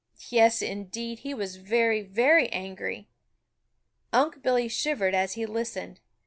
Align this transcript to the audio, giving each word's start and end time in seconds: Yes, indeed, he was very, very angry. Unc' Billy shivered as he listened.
Yes, 0.31 0.63
indeed, 0.63 1.19
he 1.19 1.35
was 1.35 1.57
very, 1.57 2.01
very 2.01 2.49
angry. 2.49 3.07
Unc' 4.11 4.41
Billy 4.41 4.67
shivered 4.67 5.13
as 5.13 5.33
he 5.33 5.45
listened. 5.45 5.99